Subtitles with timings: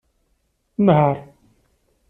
[0.85, 1.15] Nheṛ!